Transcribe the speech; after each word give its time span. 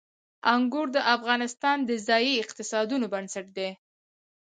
انګور 0.53 0.87
د 0.95 0.97
افغانستان 1.15 1.77
د 1.89 1.91
ځایي 2.07 2.33
اقتصادونو 2.43 3.05
بنسټ 3.13 3.47
دی. 3.57 3.69